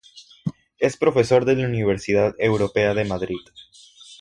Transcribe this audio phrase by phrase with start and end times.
[0.79, 3.37] Es profesor de la Universidad Europea de Madrid.